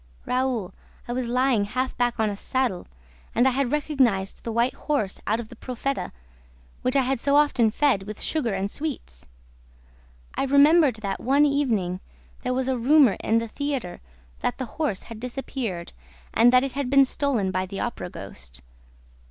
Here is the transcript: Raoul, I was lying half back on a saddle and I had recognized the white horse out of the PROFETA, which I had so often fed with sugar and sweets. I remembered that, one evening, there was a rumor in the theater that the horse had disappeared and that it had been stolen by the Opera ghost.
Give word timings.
Raoul, 0.25 0.73
I 1.07 1.13
was 1.13 1.27
lying 1.27 1.65
half 1.65 1.95
back 1.95 2.19
on 2.19 2.31
a 2.31 2.35
saddle 2.35 2.87
and 3.35 3.47
I 3.47 3.51
had 3.51 3.71
recognized 3.71 4.43
the 4.43 4.51
white 4.51 4.73
horse 4.73 5.21
out 5.27 5.39
of 5.39 5.49
the 5.49 5.55
PROFETA, 5.55 6.11
which 6.81 6.95
I 6.95 7.03
had 7.03 7.19
so 7.19 7.35
often 7.35 7.69
fed 7.69 8.07
with 8.07 8.19
sugar 8.19 8.51
and 8.55 8.71
sweets. 8.71 9.27
I 10.33 10.45
remembered 10.45 10.95
that, 11.03 11.19
one 11.19 11.45
evening, 11.45 11.99
there 12.39 12.51
was 12.55 12.67
a 12.67 12.79
rumor 12.79 13.15
in 13.23 13.37
the 13.37 13.47
theater 13.47 14.01
that 14.39 14.57
the 14.57 14.65
horse 14.81 15.03
had 15.03 15.19
disappeared 15.19 15.93
and 16.33 16.51
that 16.51 16.63
it 16.63 16.71
had 16.71 16.89
been 16.89 17.05
stolen 17.05 17.51
by 17.51 17.67
the 17.67 17.79
Opera 17.79 18.09
ghost. 18.09 18.63